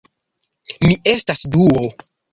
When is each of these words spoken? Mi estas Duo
Mi 0.87 0.95
estas 1.13 1.45
Duo 1.57 1.87